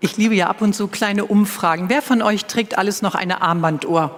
[0.00, 1.88] Ich liebe ja ab und zu kleine Umfragen.
[1.88, 4.14] Wer von euch trägt alles noch eine Armbanduhr?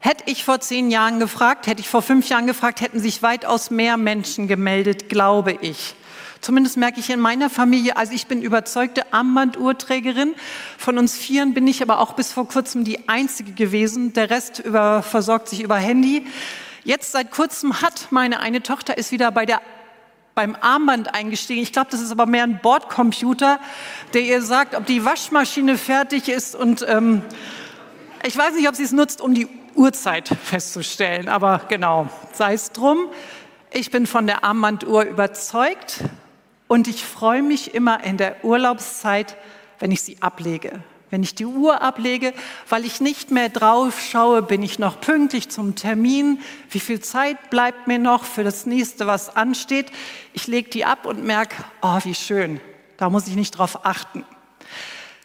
[0.00, 3.70] Hätte ich vor zehn Jahren gefragt, hätte ich vor fünf Jahren gefragt, hätten sich weitaus
[3.70, 5.96] mehr Menschen gemeldet, glaube ich.
[6.40, 10.36] Zumindest merke ich in meiner Familie, also ich bin überzeugte Armbanduhrträgerin.
[10.78, 14.12] Von uns Vieren bin ich aber auch bis vor kurzem die Einzige gewesen.
[14.12, 16.28] Der Rest über, versorgt sich über Handy.
[16.84, 19.60] Jetzt seit kurzem hat meine eine Tochter ist wieder bei der
[20.38, 21.60] beim Armband eingestiegen.
[21.60, 23.58] Ich glaube, das ist aber mehr ein Bordcomputer,
[24.14, 26.54] der ihr sagt, ob die Waschmaschine fertig ist.
[26.54, 27.22] Und ähm,
[28.24, 31.28] ich weiß nicht, ob sie es nutzt, um die Uhrzeit festzustellen.
[31.28, 33.08] Aber genau, sei es drum.
[33.72, 36.04] Ich bin von der Armbanduhr überzeugt
[36.68, 39.36] und ich freue mich immer in der Urlaubszeit,
[39.80, 40.84] wenn ich sie ablege.
[41.10, 42.34] Wenn ich die Uhr ablege,
[42.68, 46.40] weil ich nicht mehr drauf schaue, bin ich noch pünktlich zum Termin,
[46.70, 49.90] wie viel Zeit bleibt mir noch für das nächste, was ansteht.
[50.34, 52.60] Ich lege die ab und merke, oh, wie schön,
[52.98, 54.24] da muss ich nicht drauf achten.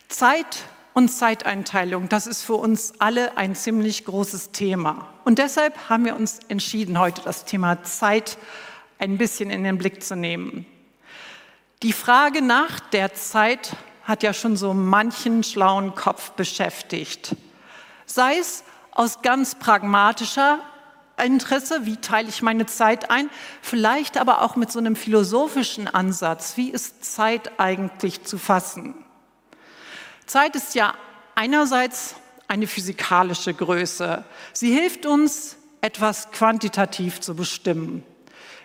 [0.07, 5.09] Zeit und Zeiteinteilung, das ist für uns alle ein ziemlich großes Thema.
[5.25, 8.37] Und deshalb haben wir uns entschieden, heute das Thema Zeit
[8.99, 10.65] ein bisschen in den Blick zu nehmen.
[11.81, 17.35] Die Frage nach der Zeit hat ja schon so manchen schlauen Kopf beschäftigt.
[18.05, 20.59] Sei es aus ganz pragmatischer
[21.23, 23.29] Interesse, wie teile ich meine Zeit ein,
[23.61, 28.95] vielleicht aber auch mit so einem philosophischen Ansatz, wie ist Zeit eigentlich zu fassen?
[30.25, 30.95] Zeit ist ja
[31.35, 32.15] einerseits
[32.47, 34.23] eine physikalische Größe.
[34.53, 38.03] Sie hilft uns, etwas quantitativ zu bestimmen.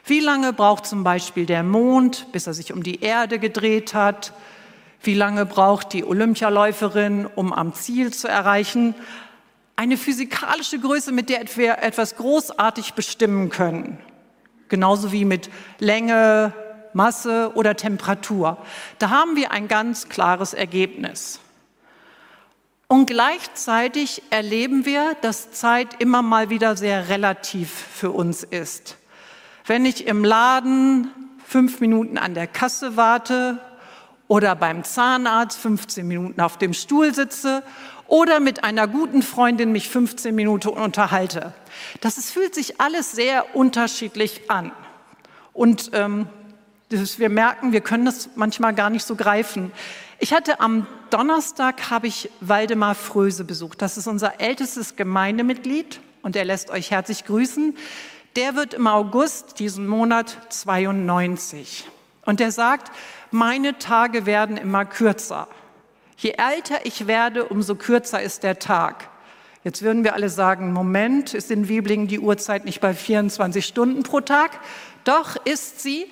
[0.05, 4.33] Wie lange braucht zum Beispiel der Mond, bis er sich um die Erde gedreht hat?
[5.03, 8.95] Wie lange braucht die Olympialäuferin, um am Ziel zu erreichen?
[9.77, 13.99] Eine physikalische Größe, mit der wir etwas großartig bestimmen können.
[14.69, 16.53] Genauso wie mit Länge,
[16.93, 18.59] Masse oder Temperatur.
[18.99, 21.41] Da haben wir ein ganz klares Ergebnis.
[22.89, 28.97] Und gleichzeitig erleben wir, dass Zeit immer mal wieder sehr relativ für uns ist.
[29.67, 31.12] Wenn ich im Laden
[31.47, 33.61] fünf Minuten an der Kasse warte
[34.28, 37.62] oder beim Zahnarzt 15 Minuten auf dem Stuhl sitze
[38.06, 41.53] oder mit einer guten Freundin mich 15 Minuten unterhalte.
[42.00, 44.72] Das ist, fühlt sich alles sehr unterschiedlich an.
[45.53, 46.28] Und ähm,
[46.91, 49.72] das, wir merken, wir können das manchmal gar nicht so greifen.
[50.19, 53.81] Ich hatte am Donnerstag habe ich Waldemar Fröse besucht.
[53.83, 57.77] Das ist unser ältestes Gemeindemitglied und er lässt euch herzlich grüßen.
[58.37, 61.89] Der wird im August diesen Monat 92.
[62.25, 62.93] Und er sagt,
[63.31, 65.49] meine Tage werden immer kürzer.
[66.16, 69.09] Je älter ich werde, umso kürzer ist der Tag.
[69.65, 74.03] Jetzt würden wir alle sagen, Moment, ist in Weblingen die Uhrzeit nicht bei 24 Stunden
[74.03, 74.59] pro Tag?
[75.05, 76.06] Doch ist sie,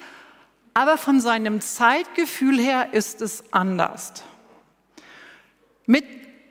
[0.75, 4.13] aber von seinem Zeitgefühl her ist es anders.
[5.87, 6.05] Mit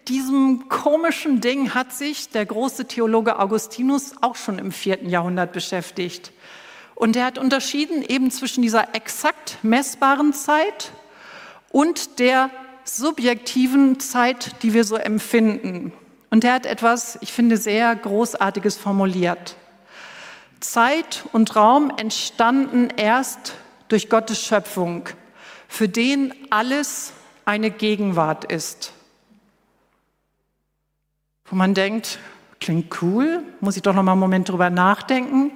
[0.08, 6.32] diesem komischen Ding hat sich der große Theologe Augustinus auch schon im vierten Jahrhundert beschäftigt.
[6.96, 10.92] Und er hat unterschieden eben zwischen dieser exakt messbaren Zeit
[11.70, 12.50] und der
[12.86, 15.92] subjektiven Zeit, die wir so empfinden.
[16.30, 19.56] Und er hat etwas, ich finde, sehr Großartiges formuliert.
[20.62, 23.54] Zeit und Raum entstanden erst
[23.90, 25.10] durch Gottes Schöpfung,
[25.68, 27.12] für den alles
[27.44, 28.94] eine Gegenwart ist.
[31.46, 32.20] Wo man denkt,
[32.66, 35.52] Klingt cool, muss ich doch noch mal einen Moment drüber nachdenken.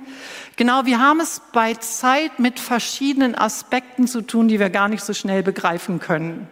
[0.57, 5.03] Genau, wir haben es bei Zeit mit verschiedenen Aspekten zu tun, die wir gar nicht
[5.03, 6.47] so schnell begreifen können.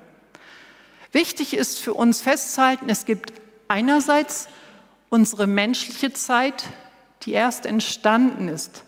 [1.11, 3.33] Wichtig ist für uns festzuhalten, es gibt
[3.67, 4.47] einerseits
[5.09, 6.63] unsere menschliche Zeit,
[7.21, 8.83] die erst entstanden ist,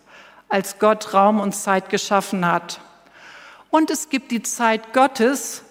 [0.48, 2.80] als Gott Raum und Zeit geschaffen hat.
[3.70, 5.62] Und es gibt die Zeit Gottes,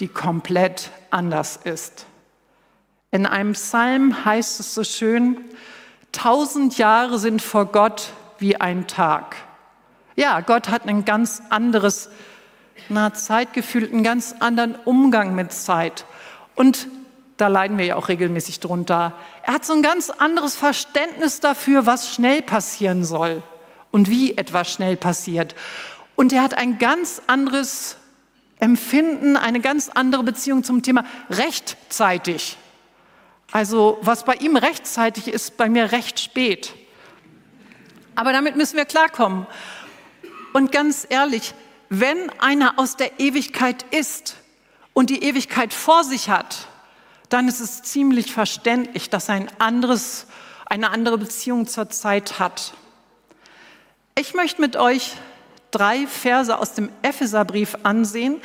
[0.00, 2.06] die komplett anders ist.
[3.12, 5.36] In einem Psalm heißt es so schön,
[6.12, 8.08] tausend Jahre sind vor Gott
[8.38, 9.36] wie ein Tag.
[10.16, 12.08] Ja, Gott hat ein ganz anderes
[12.88, 16.06] na, Zeitgefühl, einen ganz anderen Umgang mit Zeit.
[16.54, 16.88] Und
[17.36, 19.12] da leiden wir ja auch regelmäßig drunter.
[19.42, 23.42] Er hat so ein ganz anderes Verständnis dafür, was schnell passieren soll
[23.90, 25.54] und wie etwas schnell passiert.
[26.16, 27.98] Und er hat ein ganz anderes
[28.58, 32.56] Empfinden, eine ganz andere Beziehung zum Thema rechtzeitig.
[33.52, 36.74] Also was bei ihm rechtzeitig ist, bei mir recht spät.
[38.14, 39.46] Aber damit müssen wir klarkommen.
[40.52, 41.54] Und ganz ehrlich,
[41.90, 44.36] wenn einer aus der Ewigkeit ist
[44.94, 46.66] und die Ewigkeit vor sich hat,
[47.28, 50.26] dann ist es ziemlich verständlich, dass er ein anderes,
[50.66, 52.72] eine andere Beziehung zur Zeit hat.
[54.14, 55.14] Ich möchte mit euch
[55.70, 58.40] drei Verse aus dem Epheserbrief ansehen,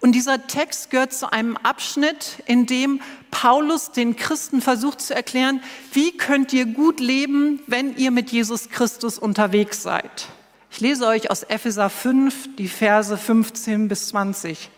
[0.00, 5.62] Und dieser Text gehört zu einem Abschnitt, in dem Paulus den Christen versucht zu erklären,
[5.92, 10.28] wie könnt ihr gut leben, wenn ihr mit Jesus Christus unterwegs seid.
[10.70, 14.70] Ich lese euch aus Epheser 5 die Verse 15 bis 20.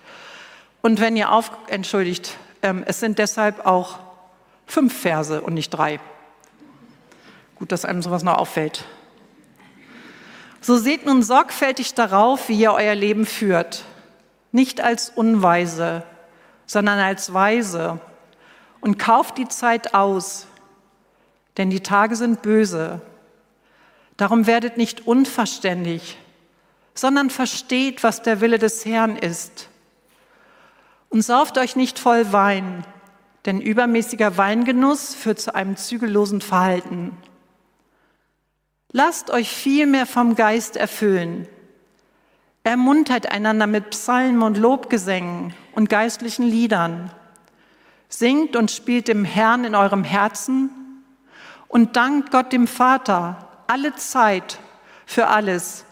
[0.81, 4.01] Und wenn ihr auf, entschuldigt, ähm, es sind deshalb auch
[4.67, 6.01] fünf Verse und nicht drei.
[7.57, 8.85] Gut, dass einem sowas noch auffällt.
[10.61, 13.85] So seht nun sorgfältig darauf, wie ihr euer Leben führt
[14.53, 16.05] nicht als Unweise,
[16.67, 18.01] sondern als Weise
[18.81, 20.47] und kauft die Zeit aus,
[21.57, 23.01] denn die Tage sind böse.
[24.17, 26.19] Darum werdet nicht unverständig,
[26.95, 29.69] sondern versteht, was der Wille des Herrn ist.
[31.09, 32.87] Und sauft euch nicht voll Wein,
[33.45, 37.17] denn übermäßiger Weingenuss führt zu einem zügellosen Verhalten.
[38.93, 41.49] Lasst euch vielmehr vom Geist erfüllen
[42.64, 47.11] Ermuntert einander mit Psalmen und Lobgesängen und geistlichen Liedern.
[48.09, 50.70] Singt und spielt dem Herrn in eurem Herzen
[51.67, 54.61] und dankt Gott dem Vater alle Zeit
[55.06, 55.85] für alles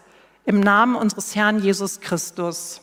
[0.45, 2.81] im Namen unseres Herrn Jesus Christus.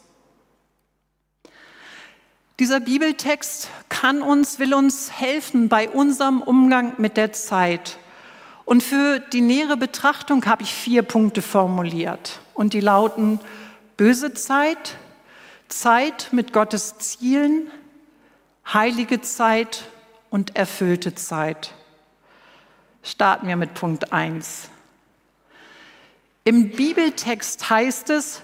[2.59, 7.99] Dieser Bibeltext kann uns, will uns helfen bei unserem Umgang mit der Zeit.
[8.65, 12.41] Und für die nähere Betrachtung habe ich vier Punkte formuliert.
[12.55, 13.41] Und die lauten,
[13.99, 14.97] Böse Zeit,
[15.67, 17.69] Zeit mit Gottes Zielen,
[18.73, 19.89] heilige Zeit
[20.31, 21.75] und erfüllte Zeit.
[23.03, 24.71] Starten wir mit Punkt 1.
[26.45, 28.43] Im Bibeltext heißt es,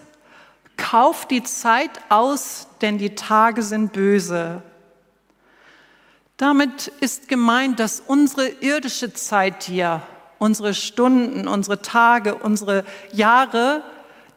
[0.77, 4.61] Kauf die Zeit aus, denn die Tage sind böse.
[6.37, 10.03] Damit ist gemeint, dass unsere irdische Zeit hier,
[10.41, 13.85] unsere Stunden, unsere Tage, unsere Jahre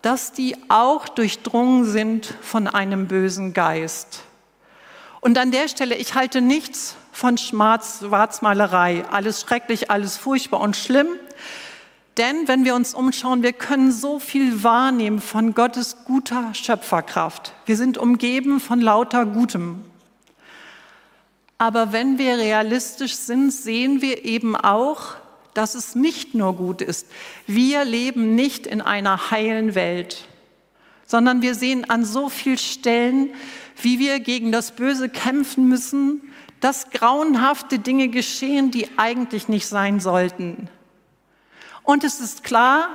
[0.07, 4.23] dass die auch durchdrungen sind von einem bösen Geist.
[5.19, 11.07] Und an der Stelle, ich halte nichts von Schwarzmalerei, alles schrecklich, alles furchtbar und schlimm.
[12.15, 17.51] Denn wenn wir uns umschauen, wir können so viel wahrnehmen von Gottes guter Schöpferkraft.
[17.65, 19.83] Wir sind umgeben von lauter Gutem.
[21.57, 25.15] Aber wenn wir realistisch sind, sehen wir eben auch,
[25.57, 27.07] dass es nicht nur gut ist.
[27.47, 30.27] Wir leben nicht in einer heilen Welt,
[31.07, 33.33] sondern wir sehen an so vielen Stellen,
[33.81, 36.21] wie wir gegen das Böse kämpfen müssen,
[36.59, 40.69] dass grauenhafte Dinge geschehen, die eigentlich nicht sein sollten.
[41.81, 42.89] Und es ist klar,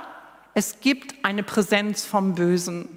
[0.55, 2.97] es gibt eine Präsenz vom Bösen.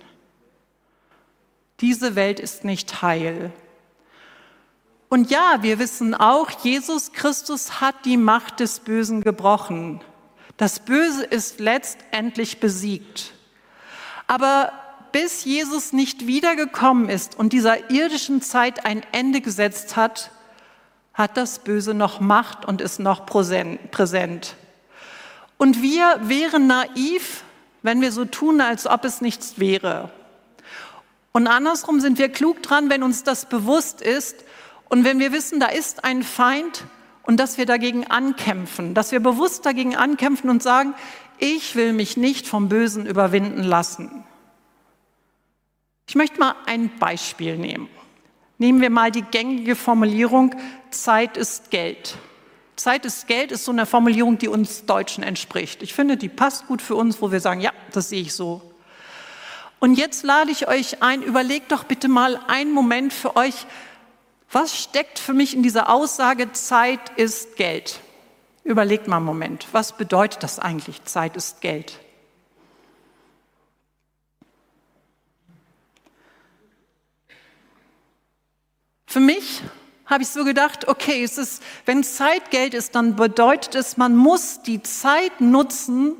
[1.80, 3.52] Diese Welt ist nicht heil.
[5.10, 10.02] Und ja, wir wissen auch, Jesus Christus hat die Macht des Bösen gebrochen.
[10.58, 13.34] Das Böse ist letztendlich besiegt.
[14.28, 14.72] Aber
[15.12, 20.32] bis Jesus nicht wiedergekommen ist und dieser irdischen Zeit ein Ende gesetzt hat,
[21.14, 24.56] hat das Böse noch Macht und ist noch präsent.
[25.58, 27.44] Und wir wären naiv,
[27.82, 30.10] wenn wir so tun, als ob es nichts wäre.
[31.32, 34.44] Und andersrum sind wir klug dran, wenn uns das bewusst ist
[34.96, 36.86] und wenn wir wissen, da ist ein Feind
[37.24, 40.94] und dass wir dagegen ankämpfen, dass wir bewusst dagegen ankämpfen und sagen,
[41.38, 44.24] ich will mich nicht vom Bösen überwinden lassen.
[46.08, 47.90] Ich möchte mal ein Beispiel nehmen.
[48.58, 50.56] Nehmen wir mal die gängige Formulierung,
[50.92, 52.18] Zeit ist Geld.
[52.78, 55.84] Zeit ist Geld ist so eine Formulierung, die uns Deutschen entspricht.
[55.84, 58.62] Ich finde, die passt gut für uns, wo wir sagen, ja, das sehe ich so.
[59.80, 63.68] Und jetzt lade ich euch ein, überlegt doch bitte mal einen Moment für euch,
[64.56, 68.00] was steckt für mich in dieser Aussage, Zeit ist Geld?
[68.64, 72.00] Überlegt mal einen Moment, was bedeutet das eigentlich, Zeit ist Geld?
[79.06, 79.62] Für mich
[80.06, 84.16] habe ich so gedacht, okay, es ist, wenn Zeit Geld ist, dann bedeutet es, man
[84.16, 86.16] muss die Zeit nutzen,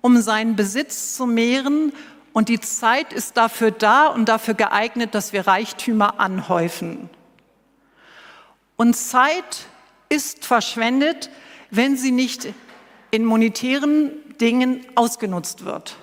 [0.00, 1.92] um seinen Besitz zu mehren.
[2.32, 7.08] Und die Zeit ist dafür da und dafür geeignet, dass wir Reichtümer anhäufen.
[8.78, 9.66] Und Zeit
[10.08, 11.30] ist verschwendet,
[11.70, 12.46] wenn sie nicht
[13.10, 15.96] in monetären Dingen ausgenutzt wird.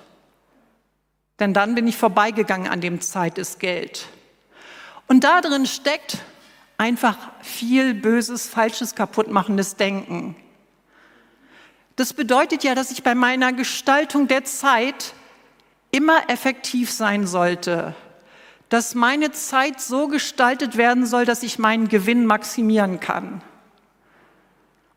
[1.40, 4.08] Denn dann bin ich vorbeigegangen an dem Zeit ist Geld.
[5.08, 6.18] Und da drin steckt
[6.78, 10.36] einfach viel böses, falsches, kaputtmachendes Denken.
[11.96, 15.14] Das bedeutet ja, dass ich bei meiner Gestaltung der Zeit
[15.92, 17.96] immer effektiv sein sollte
[18.70, 23.42] dass meine Zeit so gestaltet werden soll, dass ich meinen Gewinn maximieren kann.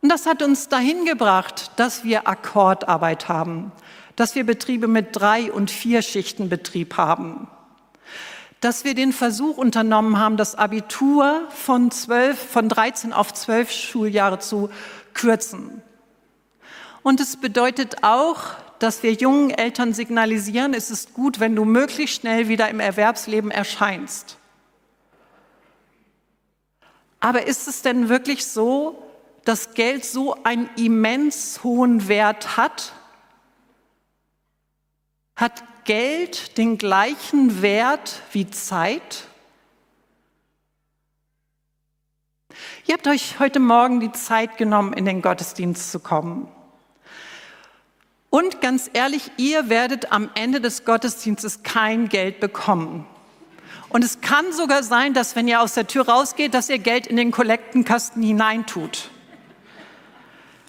[0.00, 3.72] Und das hat uns dahin gebracht, dass wir Akkordarbeit haben,
[4.16, 7.48] dass wir Betriebe mit drei und vier Schichten Betrieb haben,
[8.60, 14.38] dass wir den Versuch unternommen haben, das Abitur von, 12, von 13 auf 12 Schuljahre
[14.38, 14.70] zu
[15.14, 15.82] kürzen.
[17.02, 22.20] Und es bedeutet auch, dass wir jungen Eltern signalisieren, es ist gut, wenn du möglichst
[22.20, 24.38] schnell wieder im Erwerbsleben erscheinst.
[27.20, 29.02] Aber ist es denn wirklich so,
[29.44, 32.92] dass Geld so einen immens hohen Wert hat?
[35.34, 39.24] Hat Geld den gleichen Wert wie Zeit?
[42.86, 46.48] Ihr habt euch heute Morgen die Zeit genommen, in den Gottesdienst zu kommen.
[48.30, 53.06] Und ganz ehrlich, ihr werdet am Ende des Gottesdienstes kein Geld bekommen.
[53.88, 57.06] Und es kann sogar sein, dass wenn ihr aus der Tür rausgeht, dass ihr Geld
[57.06, 59.10] in den Kollektenkasten hineintut.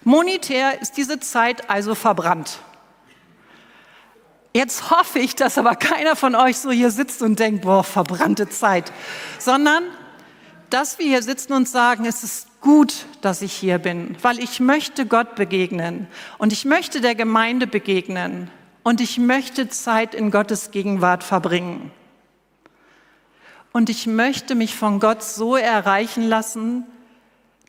[0.04, 2.60] Monetär ist diese Zeit also verbrannt.
[4.54, 8.48] Jetzt hoffe ich, dass aber keiner von euch so hier sitzt und denkt, boah, verbrannte
[8.48, 8.90] Zeit,
[9.38, 9.84] sondern
[10.70, 14.60] dass wir hier sitzen und sagen, es ist gut, dass ich hier bin, weil ich
[14.60, 16.06] möchte Gott begegnen
[16.38, 18.50] und ich möchte der Gemeinde begegnen
[18.82, 21.90] und ich möchte Zeit in Gottes Gegenwart verbringen.
[23.72, 26.86] Und ich möchte mich von Gott so erreichen lassen,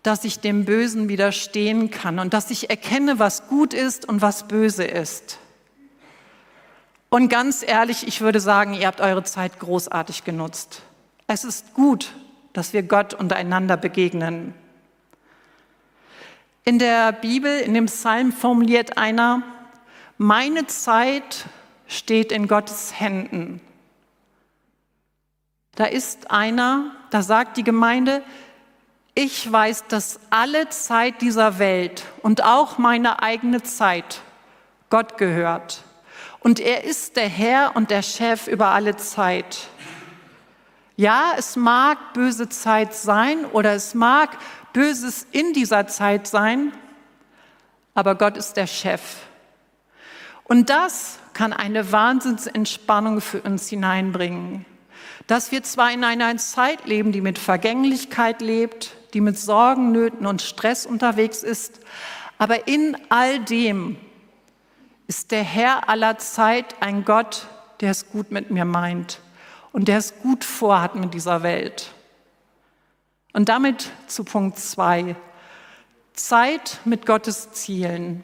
[0.03, 4.47] dass ich dem Bösen widerstehen kann und dass ich erkenne, was gut ist und was
[4.47, 5.37] böse ist.
[7.09, 10.81] Und ganz ehrlich, ich würde sagen, ihr habt eure Zeit großartig genutzt.
[11.27, 12.13] Es ist gut,
[12.53, 14.53] dass wir Gott untereinander begegnen.
[16.63, 19.41] In der Bibel, in dem Psalm formuliert einer,
[20.17, 21.45] meine Zeit
[21.87, 23.59] steht in Gottes Händen.
[25.75, 28.21] Da ist einer, da sagt die Gemeinde,
[29.15, 34.21] ich weiß, dass alle Zeit dieser Welt und auch meine eigene Zeit
[34.89, 35.83] Gott gehört.
[36.39, 39.67] Und er ist der Herr und der Chef über alle Zeit.
[40.95, 44.37] Ja, es mag böse Zeit sein oder es mag
[44.73, 46.71] Böses in dieser Zeit sein,
[47.93, 49.01] aber Gott ist der Chef.
[50.43, 54.65] Und das kann eine Wahnsinnsentspannung für uns hineinbringen.
[55.27, 60.25] Dass wir zwar in einer Zeit leben, die mit Vergänglichkeit lebt, die mit Sorgen, Nöten
[60.25, 61.79] und Stress unterwegs ist,
[62.37, 63.97] aber in all dem
[65.07, 67.47] ist der Herr aller Zeit ein Gott,
[67.81, 69.19] der es gut mit mir meint
[69.71, 71.91] und der es gut vorhat mit dieser Welt.
[73.33, 75.15] Und damit zu Punkt zwei.
[76.13, 78.23] Zeit mit Gottes Zielen.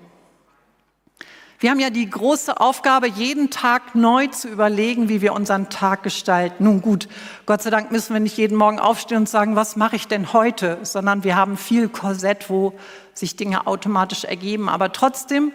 [1.60, 6.04] Wir haben ja die große Aufgabe, jeden Tag neu zu überlegen, wie wir unseren Tag
[6.04, 6.66] gestalten.
[6.66, 7.08] Nun gut,
[7.48, 10.34] Gott sei Dank müssen wir nicht jeden Morgen aufstehen und sagen, was mache ich denn
[10.34, 12.74] heute, sondern wir haben viel Korsett, wo
[13.16, 14.70] sich Dinge automatisch ergeben.
[14.70, 15.52] Aber trotzdem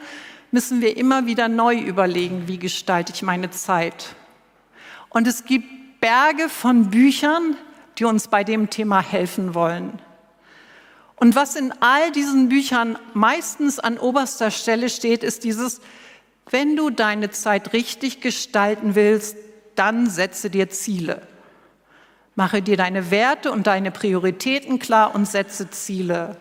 [0.51, 4.17] müssen wir immer wieder neu überlegen, wie gestalte ich meine Zeit.
[5.09, 7.57] Und es gibt Berge von Büchern,
[8.03, 10.03] die uns bei dem Thema helfen wollen.
[11.15, 15.81] Und was in all diesen Büchern meistens an oberster Stelle steht, ist dieses,
[16.51, 19.37] wenn du deine Zeit richtig gestalten willst,
[19.77, 21.23] dann setze dir Ziele.
[22.35, 26.37] Mache dir deine Werte und deine Prioritäten klar und setze Ziele.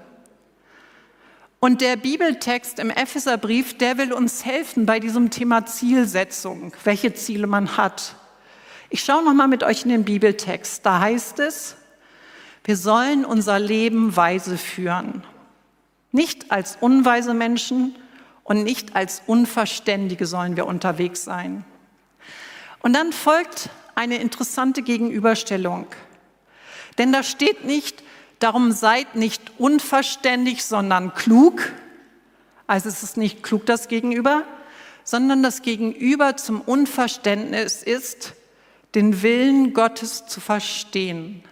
[1.60, 7.46] Und der Bibeltext im Epheserbrief, der will uns helfen bei diesem Thema Zielsetzung, welche Ziele
[7.46, 8.15] man hat.
[8.93, 10.86] Ich schaue noch mal mit euch in den Bibeltext.
[10.86, 11.77] Da heißt es,
[12.65, 15.24] wir sollen unser Leben weise führen.
[16.12, 17.95] Nicht als unweise Menschen
[18.43, 21.63] und nicht als Unverständige sollen wir unterwegs sein.
[22.79, 25.88] Und dann folgt eine interessante Gegenüberstellung.
[26.98, 28.03] Denn da steht nicht,
[28.39, 31.71] darum seid nicht unverständig, sondern klug.
[32.67, 34.43] Also es ist nicht klug das Gegenüber,
[35.05, 38.33] sondern das Gegenüber zum Unverständnis ist,
[38.95, 41.43] den Willen Gottes zu verstehen.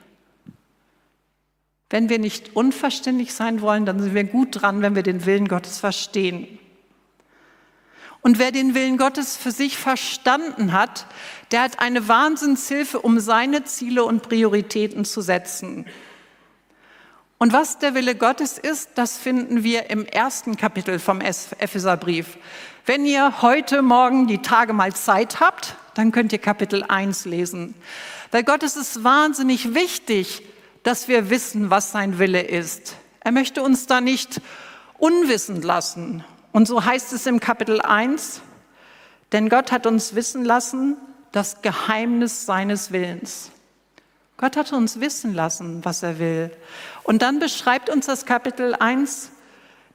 [1.89, 5.47] Wenn wir nicht unverständlich sein wollen, dann sind wir gut dran, wenn wir den Willen
[5.47, 6.59] Gottes verstehen.
[8.21, 11.05] Und wer den Willen Gottes für sich verstanden hat,
[11.51, 15.85] der hat eine Wahnsinnshilfe, um seine Ziele und Prioritäten zu setzen.
[17.37, 22.37] Und was der Wille Gottes ist, das finden wir im ersten Kapitel vom Epheserbrief.
[22.85, 27.75] Wenn ihr heute Morgen die Tage mal Zeit habt, dann könnt ihr Kapitel 1 lesen.
[28.31, 30.43] Weil Gott ist es wahnsinnig wichtig,
[30.83, 32.95] dass wir wissen, was sein Wille ist.
[33.19, 34.39] Er möchte uns da nicht
[34.97, 36.23] unwissend lassen.
[36.53, 38.39] Und so heißt es im Kapitel 1,
[39.33, 40.95] denn Gott hat uns wissen lassen,
[41.33, 43.51] das Geheimnis seines Willens.
[44.37, 46.49] Gott hat uns wissen lassen, was er will.
[47.03, 49.31] Und dann beschreibt uns das Kapitel 1,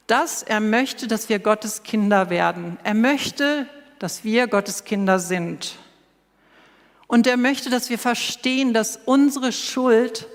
[0.07, 2.77] dass er möchte, dass wir Gottes Kinder werden.
[2.85, 3.67] Er möchte,
[4.01, 5.79] dass wir Gottes Kinder sind.
[7.15, 10.27] Und er möchte, dass wir verstehen, dass unsere Schuld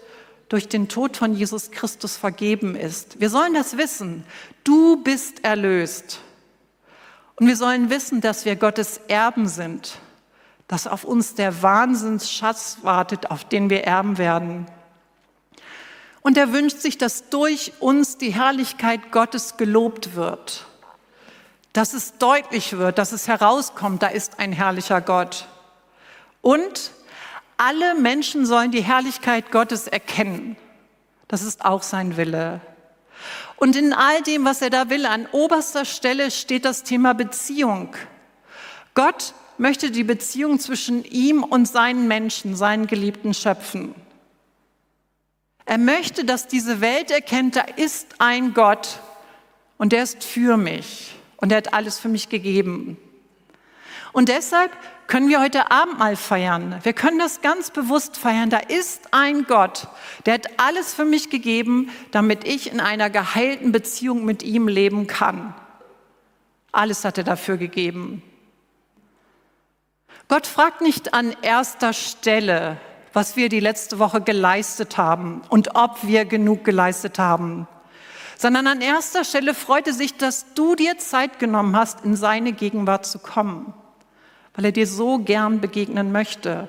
[0.48, 3.20] durch den Tod von Jesus Christus vergeben ist.
[3.20, 4.24] Wir sollen das wissen.
[4.64, 6.22] Du bist erlöst.
[7.36, 9.98] Und wir sollen wissen, dass wir Gottes Erben sind,
[10.70, 14.66] dass auf uns der Wahnsinnsschatz wartet, auf den wir erben werden.
[16.22, 20.66] Und er wünscht sich, dass durch uns die Herrlichkeit Gottes gelobt wird,
[21.74, 25.46] dass es deutlich wird, dass es herauskommt, da ist ein herrlicher Gott.
[26.42, 26.92] Und
[27.58, 30.56] alle Menschen sollen die Herrlichkeit Gottes erkennen.
[31.28, 32.62] Das ist auch sein Wille.
[33.58, 37.96] Und in all dem, was er da will, an oberster Stelle steht das Thema Beziehung.
[38.94, 43.94] Gott möchte die Beziehung zwischen ihm und seinen Menschen, seinen Geliebten schöpfen.
[45.66, 49.02] Er möchte, dass diese Welt erkennt, da ist ein Gott
[49.78, 52.98] und der ist für mich und er hat alles für mich gegeben.
[54.12, 54.72] Und deshalb
[55.08, 56.80] können wir heute Abend mal feiern.
[56.84, 58.50] Wir können das ganz bewusst feiern.
[58.50, 59.88] Da ist ein Gott,
[60.26, 65.08] der hat alles für mich gegeben, damit ich in einer geheilten Beziehung mit ihm leben
[65.08, 65.54] kann.
[66.72, 68.22] Alles hat er dafür gegeben.
[70.28, 72.78] Gott fragt nicht an erster Stelle,
[73.14, 77.68] was wir die letzte Woche geleistet haben und ob wir genug geleistet haben,
[78.38, 83.08] sondern an erster Stelle freute sich, dass du dir Zeit genommen hast, in seine Gegenwart
[83.08, 83.74] zu kommen
[84.60, 86.68] weil er dir so gern begegnen möchte.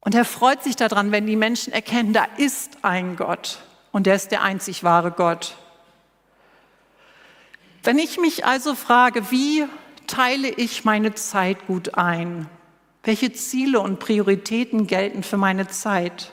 [0.00, 3.60] Und er freut sich daran, wenn die Menschen erkennen, da ist ein Gott
[3.92, 5.56] und er ist der einzig wahre Gott.
[7.84, 9.66] Wenn ich mich also frage, wie
[10.08, 12.50] teile ich meine Zeit gut ein?
[13.04, 16.32] Welche Ziele und Prioritäten gelten für meine Zeit?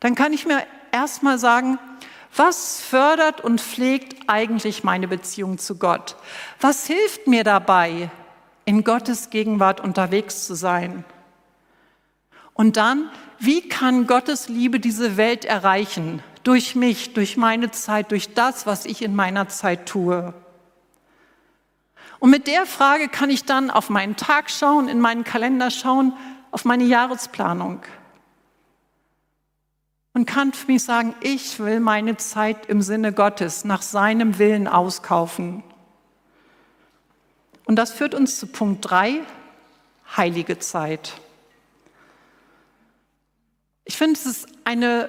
[0.00, 1.78] Dann kann ich mir erstmal sagen,
[2.34, 6.16] was fördert und pflegt eigentlich meine Beziehung zu Gott?
[6.60, 8.10] Was hilft mir dabei,
[8.64, 11.04] in Gottes Gegenwart unterwegs zu sein?
[12.54, 16.22] Und dann, wie kann Gottes Liebe diese Welt erreichen?
[16.42, 20.32] Durch mich, durch meine Zeit, durch das, was ich in meiner Zeit tue.
[22.18, 26.14] Und mit der Frage kann ich dann auf meinen Tag schauen, in meinen Kalender schauen,
[26.50, 27.82] auf meine Jahresplanung
[30.14, 34.68] und kann für mich sagen, ich will meine Zeit im Sinne Gottes nach seinem Willen
[34.68, 35.62] auskaufen.
[37.64, 39.20] Und das führt uns zu Punkt 3,
[40.16, 41.14] heilige Zeit.
[43.84, 45.08] Ich finde, es ist eine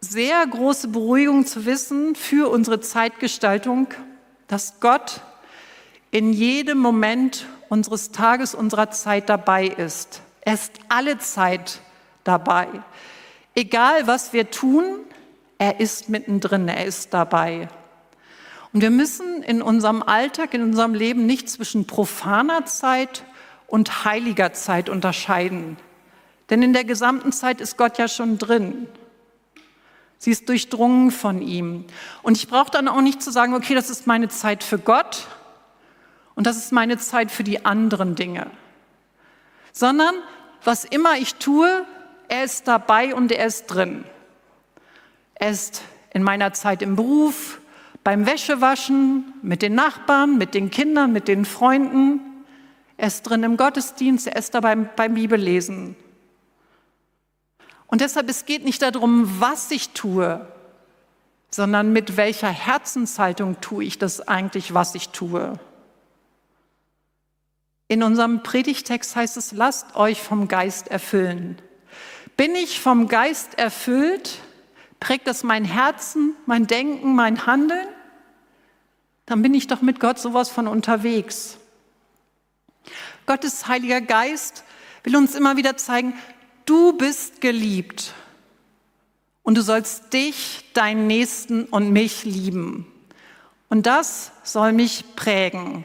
[0.00, 3.88] sehr große Beruhigung zu wissen für unsere Zeitgestaltung,
[4.46, 5.20] dass Gott
[6.10, 10.22] in jedem Moment unseres Tages, unserer Zeit dabei ist.
[10.40, 11.80] Er ist alle Zeit
[12.24, 12.68] dabei.
[13.54, 14.84] Egal was wir tun,
[15.58, 17.68] er ist mittendrin, er ist dabei.
[18.72, 23.24] Und wir müssen in unserem Alltag, in unserem Leben nicht zwischen profaner Zeit
[23.66, 25.76] und heiliger Zeit unterscheiden.
[26.50, 28.88] Denn in der gesamten Zeit ist Gott ja schon drin.
[30.18, 31.86] Sie ist durchdrungen von ihm.
[32.22, 35.26] Und ich brauche dann auch nicht zu sagen, okay, das ist meine Zeit für Gott
[36.34, 38.50] und das ist meine Zeit für die anderen Dinge.
[39.72, 40.14] Sondern
[40.62, 41.86] was immer ich tue,
[42.30, 44.04] er ist dabei und er ist drin.
[45.34, 45.82] Er ist
[46.14, 47.60] in meiner Zeit im Beruf,
[48.04, 52.20] beim Wäschewaschen, mit den Nachbarn, mit den Kindern, mit den Freunden.
[52.96, 55.96] Er ist drin im Gottesdienst, er ist dabei beim Bibellesen.
[57.88, 60.46] Und deshalb, es geht nicht darum, was ich tue,
[61.50, 65.58] sondern mit welcher Herzenshaltung tue ich das eigentlich, was ich tue.
[67.88, 71.60] In unserem Predigtext heißt es, lasst euch vom Geist erfüllen.
[72.40, 74.38] Bin ich vom Geist erfüllt?
[74.98, 77.86] Prägt das mein Herzen, mein Denken, mein Handeln?
[79.26, 81.58] Dann bin ich doch mit Gott sowas von unterwegs.
[83.26, 84.64] Gottes Heiliger Geist
[85.04, 86.14] will uns immer wieder zeigen,
[86.64, 88.14] du bist geliebt
[89.42, 92.90] und du sollst dich, deinen Nächsten und mich lieben.
[93.68, 95.84] Und das soll mich prägen.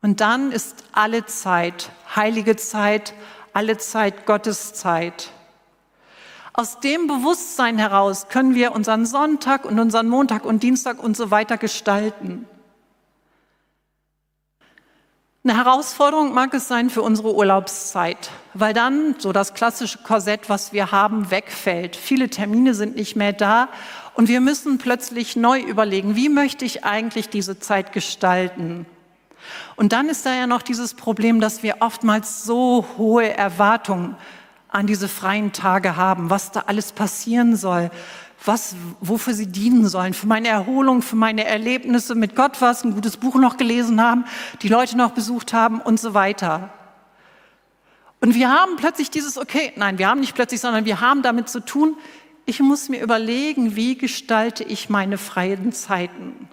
[0.00, 3.12] Und dann ist alle Zeit, heilige Zeit,
[3.56, 5.30] alle Zeit Gottes Zeit.
[6.52, 11.30] Aus dem Bewusstsein heraus können wir unseren Sonntag und unseren Montag und Dienstag und so
[11.30, 12.46] weiter gestalten.
[15.42, 20.74] Eine Herausforderung mag es sein für unsere Urlaubszeit, weil dann so das klassische Korsett, was
[20.74, 21.96] wir haben, wegfällt.
[21.96, 23.70] Viele Termine sind nicht mehr da
[24.12, 28.84] und wir müssen plötzlich neu überlegen, wie möchte ich eigentlich diese Zeit gestalten?
[29.76, 34.16] Und dann ist da ja noch dieses Problem, dass wir oftmals so hohe Erwartungen
[34.68, 37.90] an diese freien Tage haben, was da alles passieren soll,
[38.44, 42.94] was, wofür sie dienen sollen, für meine Erholung, für meine Erlebnisse mit Gott was, ein
[42.94, 44.24] gutes Buch noch gelesen haben,
[44.62, 46.70] die Leute noch besucht haben und so weiter.
[48.20, 51.48] Und wir haben plötzlich dieses, okay, nein, wir haben nicht plötzlich, sondern wir haben damit
[51.48, 51.96] zu tun,
[52.44, 56.48] ich muss mir überlegen, wie gestalte ich meine freien Zeiten.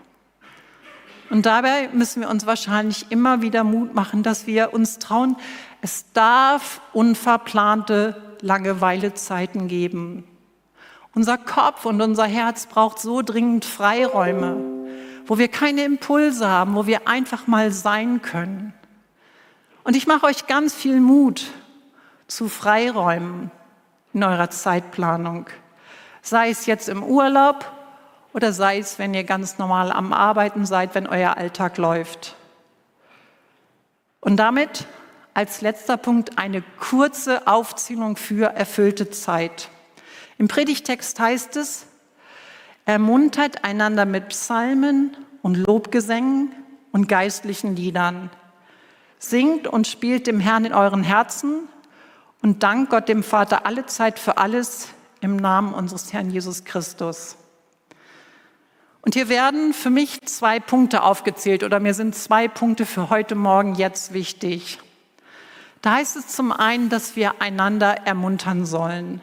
[1.33, 5.35] Und dabei müssen wir uns wahrscheinlich immer wieder Mut machen, dass wir uns trauen,
[5.81, 10.25] es darf unverplante Langeweilezeiten geben.
[11.15, 14.57] Unser Kopf und unser Herz braucht so dringend Freiräume,
[15.25, 18.75] wo wir keine Impulse haben, wo wir einfach mal sein können.
[19.83, 21.47] Und ich mache euch ganz viel Mut
[22.27, 23.49] zu Freiräumen
[24.13, 25.47] in eurer Zeitplanung.
[26.21, 27.71] Sei es jetzt im Urlaub
[28.33, 32.35] oder sei es, wenn ihr ganz normal am Arbeiten seid, wenn euer Alltag läuft.
[34.19, 34.87] Und damit
[35.33, 39.69] als letzter Punkt eine kurze Aufzählung für erfüllte Zeit.
[40.37, 41.85] Im Predigtext heißt es,
[42.85, 46.51] ermuntert einander mit Psalmen und Lobgesängen
[46.91, 48.29] und geistlichen Liedern.
[49.19, 51.67] Singt und spielt dem Herrn in euren Herzen
[52.41, 54.89] und dankt Gott dem Vater alle Zeit für alles
[55.21, 57.37] im Namen unseres Herrn Jesus Christus.
[59.03, 63.35] Und hier werden für mich zwei Punkte aufgezählt oder mir sind zwei Punkte für heute
[63.35, 64.79] Morgen jetzt wichtig.
[65.81, 69.19] Da heißt es zum einen, dass wir einander ermuntern sollen.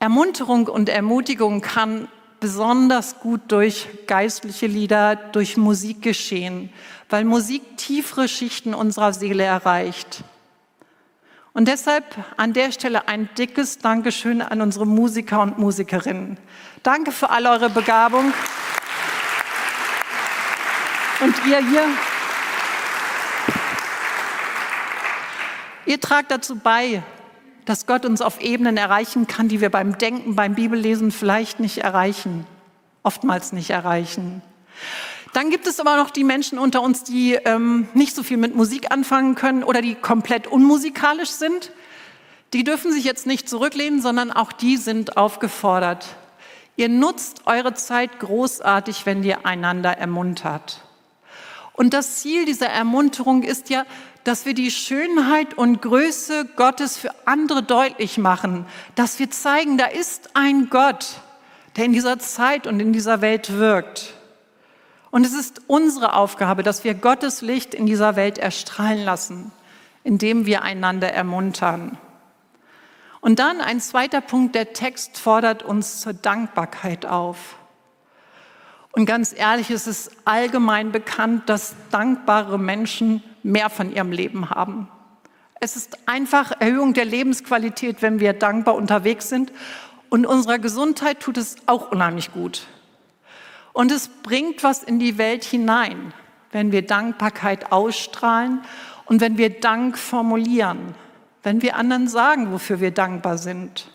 [0.00, 2.08] Ermunterung und Ermutigung kann
[2.40, 6.72] besonders gut durch geistliche Lieder, durch Musik geschehen,
[7.08, 10.24] weil Musik tiefere Schichten unserer Seele erreicht.
[11.58, 12.04] Und deshalb
[12.36, 16.38] an der Stelle ein dickes Dankeschön an unsere Musiker und Musikerinnen.
[16.84, 18.32] Danke für all eure Begabung.
[21.18, 21.82] Und ihr hier,
[25.86, 27.02] ihr tragt dazu bei,
[27.64, 31.78] dass Gott uns auf Ebenen erreichen kann, die wir beim Denken, beim Bibellesen vielleicht nicht
[31.78, 32.46] erreichen,
[33.02, 34.42] oftmals nicht erreichen.
[35.32, 38.54] Dann gibt es aber noch die Menschen unter uns, die ähm, nicht so viel mit
[38.54, 41.72] Musik anfangen können oder die komplett unmusikalisch sind.
[42.54, 46.06] Die dürfen sich jetzt nicht zurücklehnen, sondern auch die sind aufgefordert.
[46.76, 50.82] Ihr nutzt eure Zeit großartig, wenn ihr einander ermuntert.
[51.74, 53.84] Und das Ziel dieser Ermunterung ist ja,
[54.24, 59.86] dass wir die Schönheit und Größe Gottes für andere deutlich machen, dass wir zeigen, da
[59.86, 61.20] ist ein Gott,
[61.76, 64.17] der in dieser Zeit und in dieser Welt wirkt.
[65.10, 69.52] Und es ist unsere Aufgabe, dass wir Gottes Licht in dieser Welt erstrahlen lassen,
[70.04, 71.98] indem wir einander ermuntern.
[73.20, 77.56] Und dann ein zweiter Punkt, der Text fordert uns zur Dankbarkeit auf.
[78.92, 84.88] Und ganz ehrlich, es ist allgemein bekannt, dass dankbare Menschen mehr von ihrem Leben haben.
[85.60, 89.52] Es ist einfach Erhöhung der Lebensqualität, wenn wir dankbar unterwegs sind.
[90.08, 92.66] Und unserer Gesundheit tut es auch unheimlich gut.
[93.78, 96.12] Und es bringt was in die Welt hinein,
[96.50, 98.62] wenn wir Dankbarkeit ausstrahlen
[99.04, 100.96] und wenn wir Dank formulieren,
[101.44, 103.88] wenn wir anderen sagen, wofür wir dankbar sind.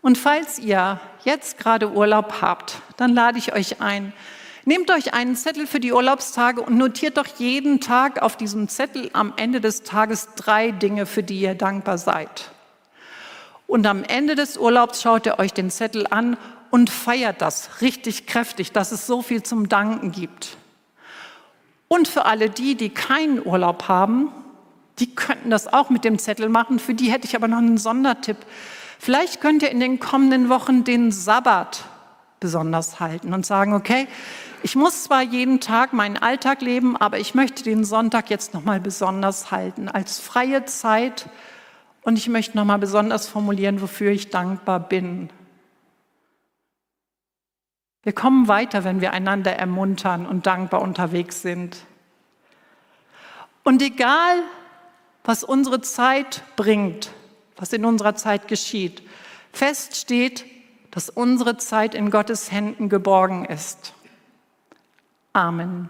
[0.00, 4.14] Und falls ihr jetzt gerade Urlaub habt, dann lade ich euch ein,
[4.64, 9.10] Nehmt euch einen Zettel für die Urlaubstage und notiert doch jeden Tag auf diesem Zettel
[9.12, 12.50] am Ende des Tages drei Dinge, für die ihr dankbar seid.
[13.66, 16.38] Und am Ende des Urlaubs schaut ihr euch den Zettel an
[16.74, 20.56] und feiert das richtig kräftig, dass es so viel zum Danken gibt.
[21.86, 24.32] Und für alle die, die keinen Urlaub haben,
[24.98, 26.80] die könnten das auch mit dem Zettel machen.
[26.80, 28.38] Für die hätte ich aber noch einen Sondertipp.
[28.98, 31.84] Vielleicht könnt ihr in den kommenden Wochen den Sabbat
[32.40, 34.08] besonders halten und sagen, okay,
[34.64, 38.64] ich muss zwar jeden Tag meinen Alltag leben, aber ich möchte den Sonntag jetzt noch
[38.64, 41.28] mal besonders halten als freie Zeit
[42.02, 45.30] und ich möchte noch mal besonders formulieren, wofür ich dankbar bin.
[48.04, 51.78] Wir kommen weiter, wenn wir einander ermuntern und dankbar unterwegs sind.
[53.62, 54.42] Und egal,
[55.24, 57.10] was unsere Zeit bringt,
[57.56, 59.02] was in unserer Zeit geschieht,
[59.52, 60.44] fest steht,
[60.90, 63.94] dass unsere Zeit in Gottes Händen geborgen ist.
[65.32, 65.88] Amen.